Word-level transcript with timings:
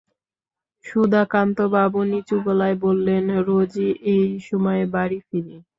সুধাকান্তবাবু 0.85 1.99
নিচু 2.11 2.35
গলায় 2.45 2.77
বললেন, 2.85 3.23
রোজই 3.47 3.89
এই 4.13 4.25
সময়ে 4.47 4.83
বাড়ি 4.95 5.17
ফিরি। 5.27 5.55